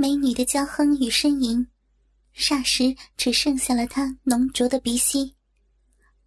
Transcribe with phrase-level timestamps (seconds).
[0.00, 1.66] 美女的娇哼与呻吟，
[2.32, 5.34] 霎时只剩下了她浓浊的鼻息。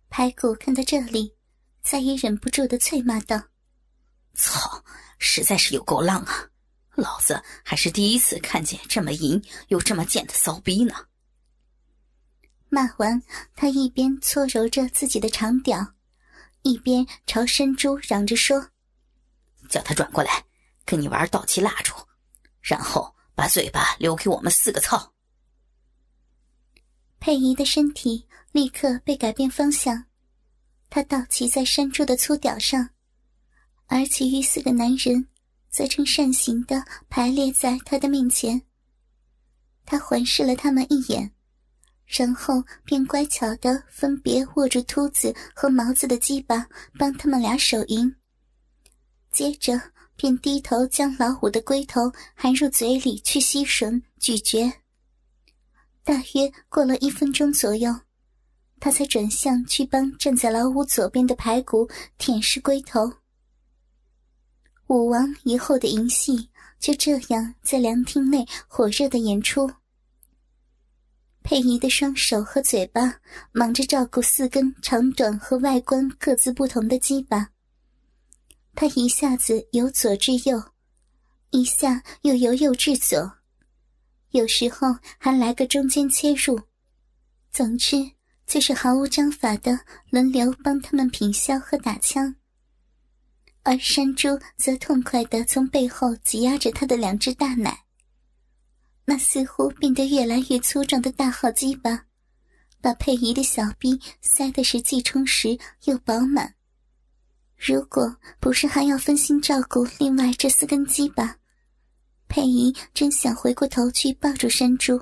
[0.09, 1.33] 排骨看到这里，
[1.81, 3.41] 再也忍不住的啐骂道
[4.35, 4.83] ：“操，
[5.19, 6.49] 实在是有够浪啊！
[6.95, 10.93] 老子还是第一次看见这么淫又这么贱的骚逼呢！”
[12.67, 13.23] 骂完，
[13.55, 15.93] 他一边搓揉着自己的长屌，
[16.63, 18.67] 一边朝深猪嚷着说
[19.71, 20.43] ：“叫他转过来，
[20.83, 21.95] 跟你玩倒气蜡烛，
[22.59, 25.13] 然后。”把嘴巴留给我们四个操！
[27.19, 30.05] 佩仪的身体立刻被改变方向，
[30.91, 32.91] 她倒骑在山猪的粗屌上，
[33.87, 35.27] 而其余四个男人
[35.71, 38.61] 则呈扇形的排列在她的面前。
[39.87, 41.33] 她环视了他们一眼，
[42.05, 46.67] 然后便乖巧的分别握住秃子和毛子的鸡巴，
[46.99, 48.15] 帮他们俩手淫，
[49.31, 49.90] 接着。
[50.15, 54.71] 便低头将老虎的龟头含入嘴里去吸吮咀嚼。
[56.03, 57.95] 大约过了一分钟左右，
[58.79, 63.11] 他才转向去帮站在老虎左边的排骨舔舐龟头。
[64.87, 66.49] 武王以后的淫戏
[66.79, 69.71] 就这样在凉亭内火热的演出。
[71.43, 73.19] 佩仪的双手和嘴巴
[73.51, 77.49] 忙着照顾四根长短和外观各自不同的鸡巴。
[78.73, 80.63] 他一下子由左至右，
[81.51, 83.31] 一下又由右至左，
[84.31, 86.59] 有时候还来个中间切入。
[87.51, 88.11] 总之
[88.47, 89.77] 就是毫无章法的
[90.09, 92.33] 轮流帮他们品销和打枪。
[93.63, 97.85] 而山猪则痛快的从背后挤压着他的两只大奶，
[99.05, 102.05] 那似乎变得越来越粗壮的大号鸡巴，
[102.81, 106.55] 把佩仪的小臂塞的是既充实又饱满。
[107.63, 111.37] 如果不是还要分心照顾另外这四根鸡巴，
[112.27, 114.99] 佩仪真想回过头去抱住山猪，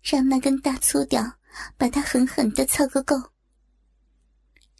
[0.00, 1.28] 让那根大粗屌
[1.76, 3.20] 把他狠狠的操个够。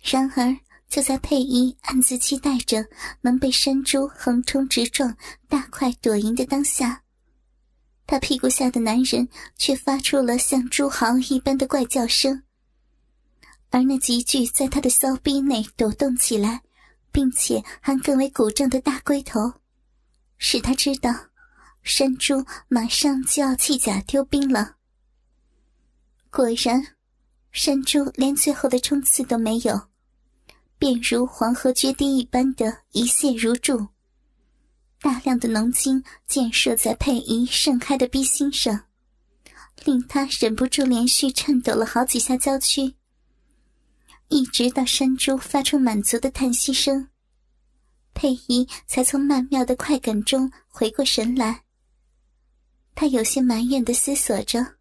[0.04, 0.56] 然而，
[0.88, 2.86] 就在佩仪暗自期待着
[3.22, 5.16] 能被山猪横冲直撞、
[5.48, 7.02] 大快朵颐的当下，
[8.06, 12.44] 他屁股下的男人却发出了像猪嚎一般的怪叫声，
[13.70, 16.62] 而那急剧在他的骚逼内抖动起来。
[17.14, 19.52] 并且还更为鼓胀的大龟头，
[20.36, 21.14] 使他知道
[21.84, 24.74] 山猪马上就要弃甲丢兵了。
[26.28, 26.84] 果然，
[27.52, 29.80] 山猪连最后的冲刺都没有，
[30.76, 33.86] 便如黄河决堤一般的一泻如注，
[35.00, 38.86] 大量的浓精溅射在佩仪盛开的逼心上，
[39.84, 42.96] 令他忍不住连续颤抖了好几下娇躯。
[44.28, 47.08] 一直到山猪发出满足的叹息声，
[48.14, 51.62] 佩仪才从曼妙的快感中回过神来。
[52.94, 54.76] 他有些埋怨的思索着：“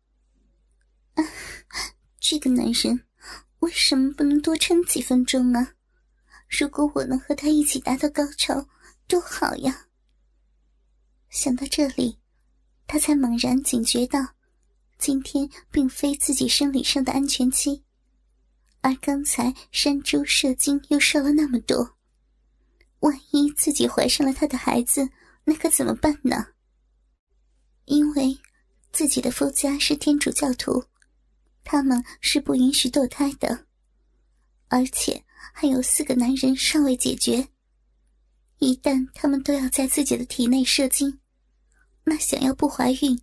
[2.19, 3.03] 这个男人
[3.59, 5.73] 为什么不能多撑几分钟啊？
[6.47, 8.67] 如果我能和他一起达到高潮，
[9.07, 9.87] 多好呀！”
[11.29, 12.19] 想到这里，
[12.87, 14.19] 他才猛然警觉到，
[14.99, 17.83] 今天并非自己生理上的安全期。
[18.83, 21.95] 而刚才山猪射精又射了那么多，
[22.99, 25.09] 万一自己怀上了他的孩子，
[25.45, 26.47] 那可怎么办呢？
[27.85, 28.37] 因为
[28.91, 30.83] 自己的夫家是天主教徒，
[31.63, 33.67] 他们是不允许堕胎的，
[34.67, 35.23] 而且
[35.53, 37.47] 还有四个男人尚未解决，
[38.59, 41.21] 一旦他们都要在自己的体内射精，
[42.03, 43.17] 那想要不怀孕，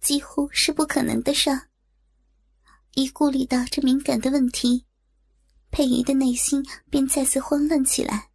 [0.00, 1.50] 几乎是不可能的事。
[2.94, 4.84] 一顾虑到这敏感的问题。
[5.74, 8.28] 佩仪的内心便再次慌乱起来，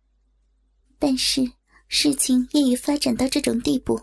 [1.00, 1.50] 但是
[1.88, 3.98] 事情业已发展到这种地步，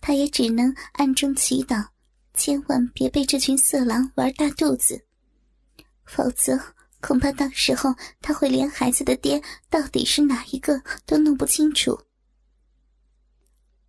[0.00, 1.86] 他也只能暗中祈祷，
[2.34, 5.06] 千万别被这群色狼玩大肚子，
[6.04, 6.58] 否则
[7.00, 11.96] 恐怕到时候他会连孩子的爹到底是哪一个都弄不清楚。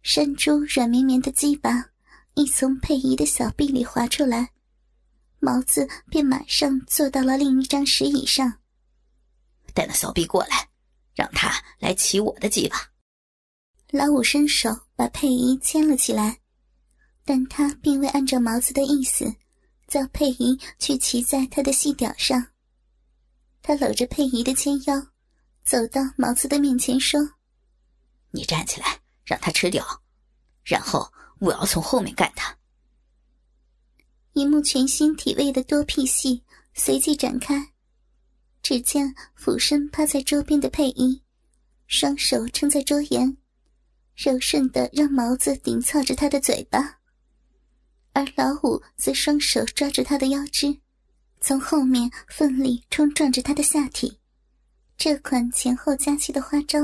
[0.04, 1.84] 山猪软绵绵的鸡巴
[2.36, 4.53] 一从佩仪的小臂里滑出来。
[5.44, 8.60] 毛子便马上坐到了另一张石椅上。
[9.74, 10.70] 带那小逼过来，
[11.14, 12.78] 让他来骑我的鸡巴。
[13.90, 16.40] 老五伸手把佩仪牵了起来，
[17.26, 19.36] 但他并未按照毛子的意思，
[19.90, 22.48] 叫佩仪去骑在他的细屌上。
[23.62, 24.96] 他搂着佩仪的纤腰，
[25.66, 27.20] 走到毛子的面前说
[28.32, 29.86] ：“你站起来，让他吃掉，
[30.64, 32.58] 然后我要从后面干他。”
[34.34, 36.42] 一幕全新体位的多屁戏
[36.74, 37.70] 随即展开。
[38.64, 41.22] 只见俯身趴在桌边的佩仪，
[41.88, 43.38] 双手撑在桌沿，
[44.16, 47.00] 柔顺的让毛子顶操着他的嘴巴。
[48.14, 50.78] 而老五则双手抓住他的腰肢，
[51.42, 54.18] 从后面奋力冲撞着他的下体。
[54.98, 56.80] 这款前后夹击的花招，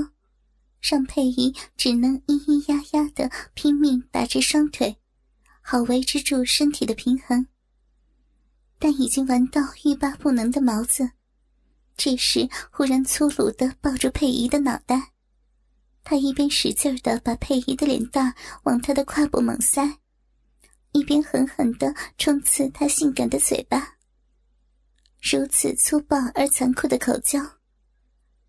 [0.81, 4.97] 让佩仪只能咿咿呀呀的拼命打直双腿，
[5.71, 7.45] 好维持住身体的平衡。
[8.79, 11.11] 但已经玩到欲罢不能的毛子，
[11.95, 15.11] 这时忽然粗鲁的抱住佩仪的脑袋，
[16.03, 18.33] 他一边使劲的把佩仪的脸蛋
[18.63, 19.99] 往他的胯部猛塞，
[20.91, 23.95] 一边狠狠的冲刺他性感的嘴巴。
[25.21, 27.39] 如此粗暴而残酷的口交。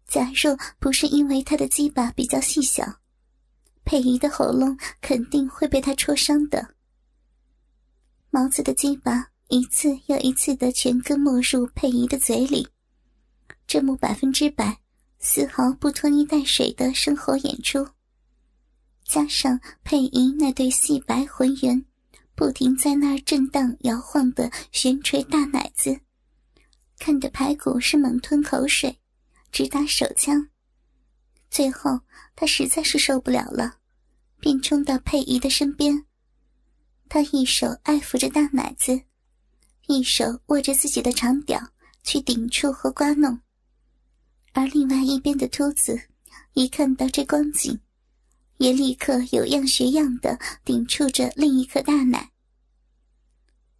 [0.06, 3.00] 假若不是因为他的鸡巴比较细小，
[3.84, 6.76] 佩仪的喉咙肯定会被他戳伤的。
[8.32, 12.68] 毛子的鸡巴一次又一次的全根没入佩仪的嘴里，
[13.66, 14.78] 这幕百分之百、
[15.18, 17.84] 丝毫不拖泥带水的生活演出，
[19.04, 21.84] 加上佩仪那对细白浑圆、
[22.36, 26.00] 不停在那儿震荡摇晃的悬垂大奶子，
[27.00, 28.96] 看得排骨是猛吞口水。
[29.50, 30.48] 直打手枪，
[31.50, 31.98] 最后
[32.36, 33.78] 他实在是受不了了，
[34.38, 36.06] 便冲到佩仪的身边。
[37.10, 39.02] 他一手爱抚着大奶子，
[39.88, 41.60] 一手握着自己的长屌
[42.04, 43.40] 去顶触和刮弄，
[44.52, 46.00] 而另外一边的秃子
[46.52, 47.76] 一看到这光景，
[48.58, 52.30] 也立刻有样学样的顶触着另一颗大奶。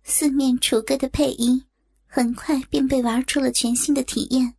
[0.03, 1.65] 四面楚歌的配音，
[2.09, 4.57] 很快便被玩出了全新的体验。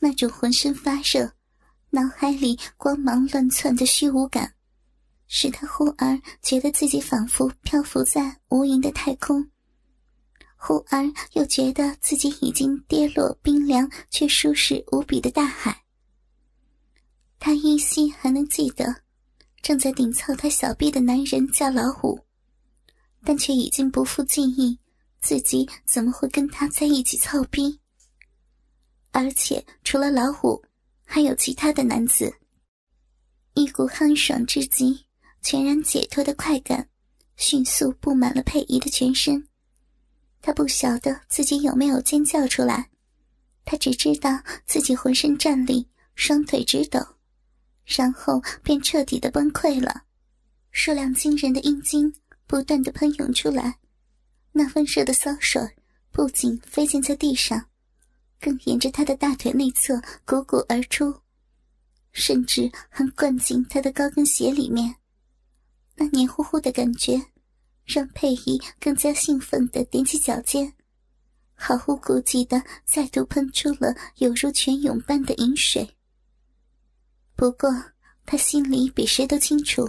[0.00, 1.32] 那种浑身发热、
[1.90, 4.54] 脑海里光芒乱窜的虚无感，
[5.32, 9.48] 使他忽而觉得自己仿佛漂浮在无垠的太空，
[10.56, 11.04] 忽而
[11.34, 15.84] 又觉得自己已经跌落冰凉却舒适无比的大海。
[17.38, 19.02] 他依稀还能记得，
[19.62, 22.18] 正在顶操他小臂的男人叫老虎，
[23.24, 24.76] 但却已经不复记忆，
[25.20, 27.78] 自己怎么会跟他在一起操逼？
[29.12, 30.60] 而且除了老虎，
[31.04, 32.34] 还有其他的男子。
[33.54, 35.04] 一股酣爽至极、
[35.42, 36.88] 全然解脱的快感，
[37.36, 39.46] 迅速布满了佩仪的全身。
[40.42, 42.90] 他不晓得自己有没有尖叫出来，
[43.64, 46.98] 他只知道自己浑身战栗，双腿直抖，
[47.84, 50.04] 然后便彻底的崩溃了。
[50.70, 52.12] 数量惊人的阴茎
[52.46, 53.78] 不断的喷涌出来，
[54.52, 55.60] 那温热的骚水
[56.10, 57.66] 不仅飞溅在地上。
[58.42, 61.14] 更沿着他的大腿内侧汩汩而出，
[62.12, 64.96] 甚至还灌进他的高跟鞋里面。
[66.00, 67.20] 那黏糊糊的感觉，
[67.84, 70.72] 让佩仪更加兴奋地踮起脚尖，
[71.54, 75.86] 毫无顾忌地再度喷出了犹如泉涌般的饮水。
[77.36, 77.70] 不过，
[78.24, 79.86] 她心里比谁都清楚，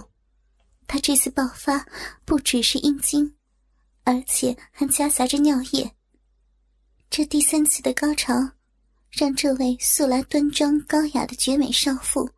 [0.86, 1.86] 她这次爆发
[2.26, 3.34] 不只是阴茎，
[4.04, 5.90] 而且还夹杂着尿液。
[7.08, 8.34] 这第三次的高潮，
[9.08, 12.28] 让这位素来端庄高雅的绝美少妇，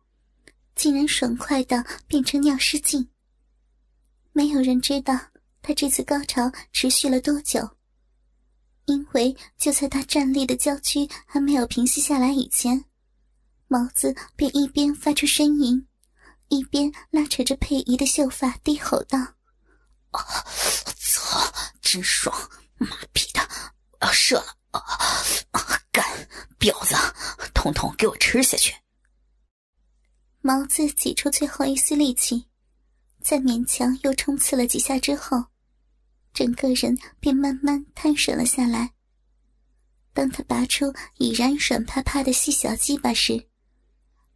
[0.75, 3.05] 竟然爽快到变成尿失禁。
[4.35, 5.17] 没有人知道
[5.61, 7.77] 他这次高潮持续了多久，
[8.83, 12.83] 因为就在他站立的娇躯还没有平息下来以前，
[13.69, 15.87] 毛子便一边发出呻吟，
[16.49, 19.17] 一边拉扯着佩仪的秀发，低吼道
[20.11, 20.21] ：“啊，
[20.97, 22.37] 操，真爽！
[22.77, 23.39] 妈逼的，
[24.01, 24.81] 我要射了！”啊！
[25.93, 26.05] 干
[26.59, 26.93] 婊子，
[27.53, 28.75] 统统给我吃下去！
[30.41, 32.49] 毛子挤出最后一丝力气，
[33.27, 35.45] 在勉强又冲刺了几下之后，
[36.31, 38.91] 整个人便慢慢瘫软了下来。
[40.13, 43.47] 当他拔出已然软趴趴的细小鸡巴时，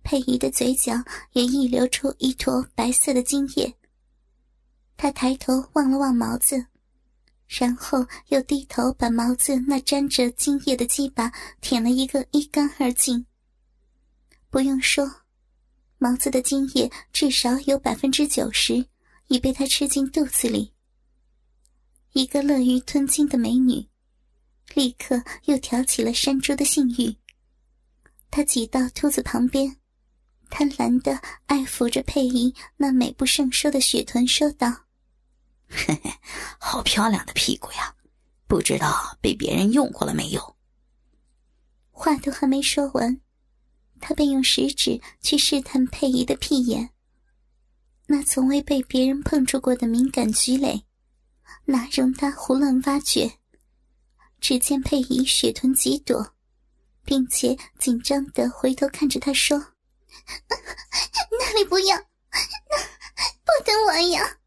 [0.01, 0.93] 佩仪的嘴角
[1.33, 3.71] 也溢流出一坨白色的精液。
[4.97, 6.65] 他抬头望了望毛子。
[7.47, 11.31] 然后又低头把毛子那沾着精液的鸡巴
[11.61, 13.25] 舔了一个一干二净。
[14.51, 15.18] 不用说，
[15.99, 18.83] 毛子的精液至少有百分之九十
[19.27, 20.73] 已被他吃进肚子里。
[22.13, 23.85] 一个乐于吞金的美女，
[24.73, 27.15] 立刻又挑起了山猪的性欲。
[28.31, 29.77] 他挤到兔子旁边，
[30.49, 34.85] 贪婪的爱抚着佩仪那美不胜收的雪臀，说道。
[35.67, 36.11] 嘿嘿，
[36.59, 37.93] 好漂亮的屁股呀！
[38.47, 40.55] 不知道被别人用过了没有？
[41.91, 43.19] 话都还没说完，
[43.99, 46.89] 他便用食指去试探佩仪的屁眼。
[48.07, 50.83] 那从未被别人碰触过的敏感菊蕾，
[51.65, 53.39] 哪容他胡乱挖掘？
[54.41, 56.33] 只见佩仪血吞几朵，
[57.03, 59.59] 并且紧张的回头看着他说
[61.29, 62.03] ：“那里不要，那
[63.43, 64.37] 不等我呀！”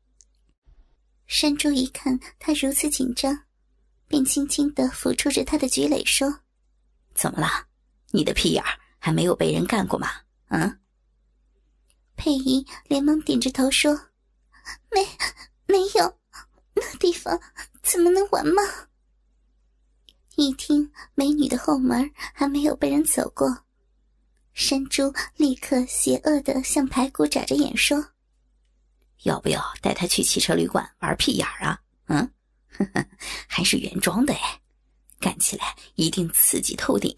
[1.29, 3.45] 山猪一看他如此紧张，
[4.09, 6.41] 便轻轻的抚触着他的菊蕾，说
[7.15, 7.69] ：“怎么了？
[8.11, 8.65] 你的屁眼
[9.05, 10.09] 还没有被人干过吗？”
[10.51, 10.79] 嗯。
[12.15, 13.93] 佩仪连忙点着头说
[14.93, 15.05] ：“没，
[15.67, 16.19] 没有，
[16.75, 17.41] 那地方
[17.83, 18.63] 怎么能玩吗？”
[20.37, 23.65] 一听美女的后门还没有被人走过，
[24.55, 28.13] 山猪立刻邪恶的向排骨眨着眼说
[29.25, 31.81] ：“要不要带他去汽车旅馆玩屁眼儿啊？
[32.07, 32.33] 嗯，
[33.49, 34.61] 还是原装的哎，
[35.19, 37.13] 干起来一定刺激透顶。”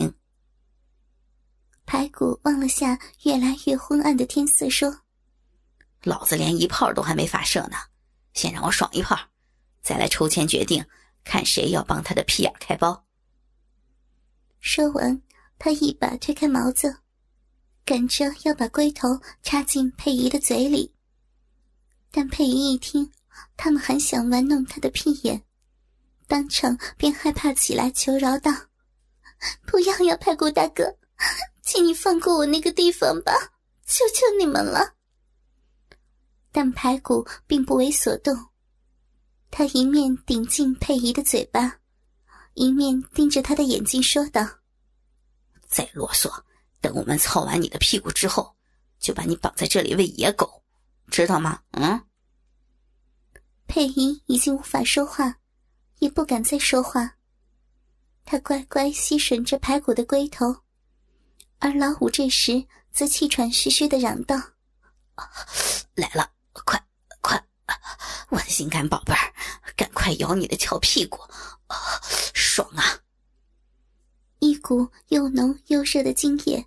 [1.87, 5.03] 排骨望了下越来越昏暗的天色，说
[6.03, 7.77] ：“老子连一炮都还没发射呢，
[8.33, 9.19] 先让我爽一炮，
[9.83, 10.85] 再来抽签决定，
[11.25, 13.05] 看谁要帮他的屁眼开包。”
[14.61, 15.21] 说完，
[15.59, 16.97] 他一把推开毛子，
[17.85, 20.95] 赶着要把龟头插进佩仪的嘴里。
[22.11, 23.11] 但佩仪一听
[23.57, 25.45] 他们还想玩弄他的屁眼，
[26.27, 28.51] 当场便害怕起来，求饶道
[29.67, 30.85] ：“不要呀，排骨大哥！”
[31.65, 33.33] 请你放过我那个地方吧，
[33.87, 34.95] 求求你们了。
[36.53, 38.37] 但排骨并不为所动，
[39.51, 41.81] 他一面顶进佩仪的嘴巴，
[42.53, 44.47] 一面盯着他的眼睛说道
[45.67, 46.31] ：“再啰嗦，
[46.81, 48.55] 等我们操完你的屁股之后，
[49.01, 50.63] 就把你绑在这里喂野狗，
[51.09, 52.01] 知道吗？”嗯。
[53.67, 55.39] 佩仪已经无法说话，
[55.99, 57.17] 也不敢再说话，
[58.25, 60.64] 他乖乖吸吮着排骨的龟头。
[61.59, 64.37] 而老虎这时则气喘吁吁的嚷道
[65.97, 66.81] ：“来了，快
[67.21, 67.43] 快，
[68.29, 69.33] 我的心肝宝贝儿，
[69.75, 71.19] 赶快咬你的翘屁股，
[72.35, 73.01] 爽啊！”
[74.41, 76.67] 一股又浓又热的精液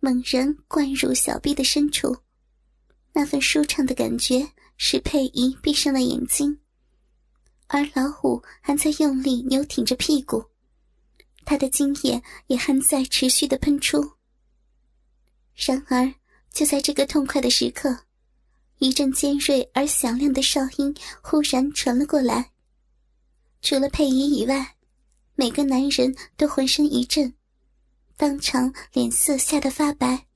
[0.00, 2.16] 猛然灌入小臂的深处，
[3.12, 6.58] 那份舒畅的感觉使佩仪闭上了眼睛，
[7.66, 10.42] 而老虎还在用力扭挺着屁股，
[11.44, 14.17] 他的精液也还在持续的喷出。
[15.58, 16.14] 然而，
[16.52, 17.98] 就在这个痛快的时刻，
[18.78, 22.52] 一阵尖锐而响亮的哨音忽然传了过来。
[23.60, 24.76] 除了佩仪以外，
[25.34, 27.34] 每个男人都浑身一震，
[28.16, 30.26] 当场脸色吓得发白。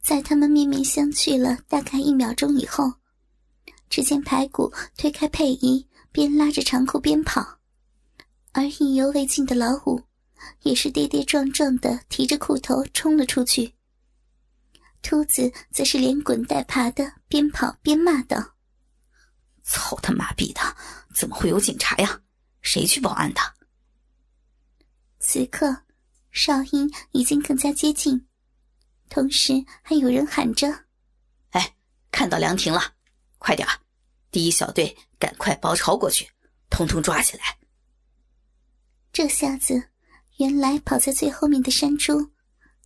[0.00, 2.92] 在他们面面相觑了大概一秒钟以后，
[3.90, 7.58] 只见排骨推开佩仪，边拉着长裤边跑，
[8.52, 10.00] 而意犹未尽的老虎
[10.62, 13.73] 也是跌跌撞撞的提着裤头冲了出去。
[15.04, 18.56] 秃子则是连滚带爬的，边跑边骂道
[19.62, 20.60] ：“操他妈逼的！
[21.14, 22.22] 怎么会有警察呀？
[22.62, 23.40] 谁去报案的？”
[25.20, 25.76] 此刻，
[26.30, 28.26] 哨音已经更加接近，
[29.10, 30.86] 同时还有人喊着
[31.52, 31.76] ：“哎，
[32.10, 32.80] 看到凉亭了，
[33.36, 33.68] 快点
[34.30, 36.26] 第一小队赶快包抄过去，
[36.70, 37.44] 通通抓起来！”
[39.12, 39.90] 这下子，
[40.38, 42.32] 原来跑在最后面的山猪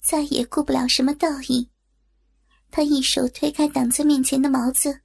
[0.00, 1.70] 再也顾不了什么道义。
[2.70, 5.00] 他一手推开挡在面前的毛子，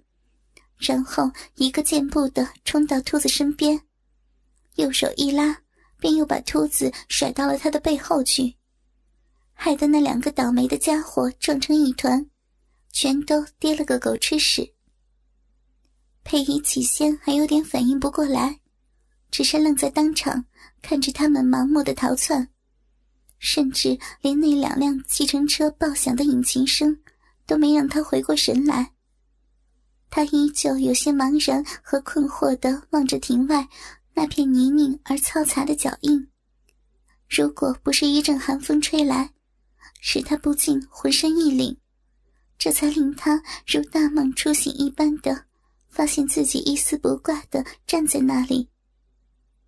[0.77, 3.79] 然后一个箭步的冲到秃子身边，
[4.75, 5.57] 右手一拉，
[5.99, 8.55] 便又把秃子甩到了他的背后去，
[9.53, 12.25] 害得那两个倒霉的家伙撞成一团，
[12.91, 14.73] 全都跌了个狗吃屎。
[16.23, 18.59] 佩仪起先还有点反应不过来，
[19.31, 20.45] 只是愣在当场，
[20.81, 22.47] 看着他们盲目的逃窜，
[23.39, 26.97] 甚至连那两辆计程车爆响的引擎声。
[27.45, 28.93] 都没让他回过神来，
[30.09, 33.67] 他依旧有些茫然和困惑的望着庭外
[34.13, 36.27] 那片泥泞而嘈杂的脚印。
[37.29, 39.33] 如果不是一阵寒风吹来，
[39.99, 41.75] 使他不禁浑身一凛，
[42.57, 45.45] 这才令他如大梦初醒一般的
[45.89, 48.69] 发现自己一丝不挂的站在那里。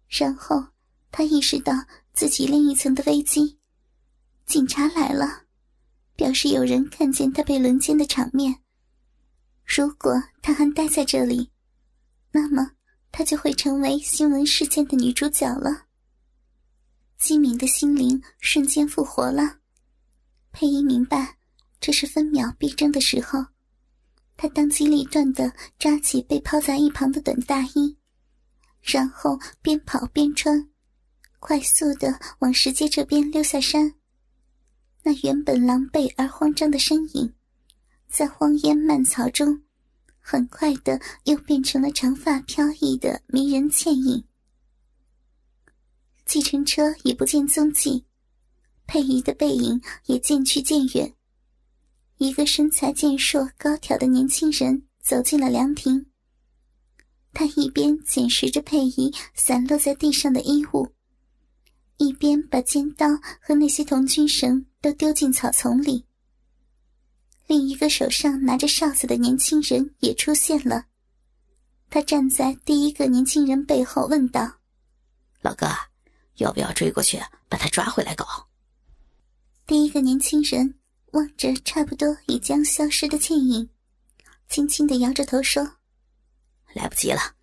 [0.07, 0.63] 然后
[1.11, 1.73] 他意识到
[2.13, 3.57] 自己另一层的危机，
[4.45, 5.44] 警察来了。
[6.25, 8.55] 表示有人看见他被轮奸的场面。
[9.63, 11.51] 如果他还待在这里，
[12.31, 12.71] 那么
[13.11, 15.85] 他就会成为新闻事件的女主角了。
[17.19, 19.59] 机敏的心灵瞬间复活了。
[20.51, 21.37] 佩仪明白，
[21.79, 23.45] 这是分秒必争的时候。
[24.35, 27.95] 他当机立断的抓起被抛在一旁的短大衣，
[28.81, 30.67] 然后边跑边穿，
[31.37, 33.93] 快速的往石阶这边溜下山。
[35.07, 37.31] 那原本狼狈而慌张的身影，
[38.07, 39.61] 在荒烟蔓草中，
[40.19, 44.23] 很快的又变成了长发飘逸的迷人倩影。
[46.25, 48.03] 计程车也不见踪迹，
[48.87, 51.13] 佩仪的背影也渐去渐远。
[52.17, 56.03] 一个身材健硕、高挑的年轻人走进了凉亭。
[57.31, 60.94] 他一边捡拾着佩仪散落在地上的衣物，
[61.97, 63.07] 一边把尖刀
[63.39, 66.05] 和那些童军绳都丢进草丛里。
[67.47, 70.85] 另一个手上拿着哨子的年轻人也出现了，
[71.89, 74.59] 他站在第一个年轻人背后问道
[75.41, 75.67] ：“老哥，
[76.37, 78.25] 要不要追过去把他抓回来搞？”
[79.67, 80.79] 第一个年轻人
[81.11, 83.69] 望着差不多已将消失的倩影，
[84.49, 85.77] 轻轻的摇着头说
[86.73, 87.35] ：“来不及了，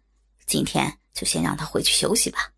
[0.46, 2.51] 今天就先让他回去休息吧。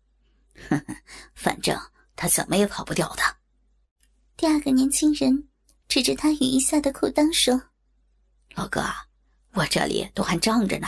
[0.69, 0.95] 哼哼，
[1.33, 1.79] 反正
[2.15, 3.21] 他怎么也跑不掉的。”
[4.37, 5.47] 第二个年轻人
[5.87, 7.61] 指着他雨衣下的裤裆说
[8.55, 8.83] ：“老哥，
[9.53, 10.87] 我这里都还胀着呢，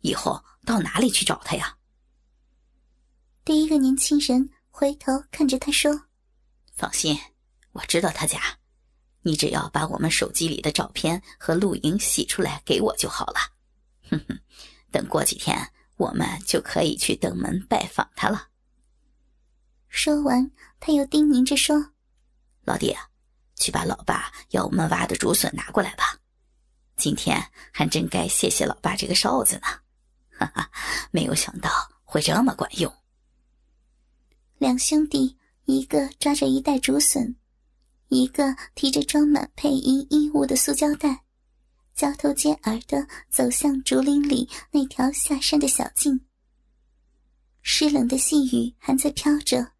[0.00, 1.76] 以后到哪里去找他呀？”
[3.44, 6.06] 第一个年轻人回头看着他说
[6.76, 7.18] ：“放心。”
[7.72, 8.40] 我知道他家，
[9.22, 13.38] 你只要把我们手机里的照片和录影洗出来给我就好了。
[14.10, 14.40] 哼哼，
[14.90, 18.47] 等过几天我们就可以去登门拜访他了。
[19.88, 21.92] 说完，他又叮咛着说
[22.64, 22.94] ：“老弟，
[23.56, 26.18] 去把老爸要我们挖的竹笋拿过来吧。
[26.96, 29.62] 今天还真该谢谢老爸这个哨子呢。
[30.30, 30.70] 哈哈，
[31.10, 31.70] 没有想到
[32.04, 32.92] 会这么管用。”
[34.58, 37.36] 两兄弟一个抓着一袋竹笋。
[38.08, 41.24] 一个提着装满配衣衣物的塑胶袋，
[41.94, 46.18] 交头接耳的走向竹林里那条下山的小径。
[47.60, 49.72] 湿冷的细雨还在飘着，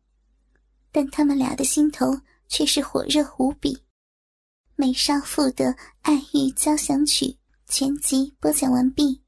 [0.93, 3.79] 但他们俩的心头却是火热无比。
[4.77, 9.21] 美少妇的爱欲交响曲全集播讲完毕。